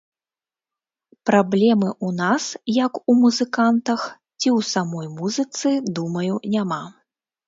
Праблемы 1.29 1.89
ў 1.91 2.09
нас, 2.21 2.47
як 2.85 2.93
у 3.13 3.15
музыкантах, 3.23 4.01
ці 4.39 4.49
ў 4.57 4.71
самой 4.73 5.07
музыцы, 5.21 5.75
думаю, 5.99 6.33
няма. 6.55 6.79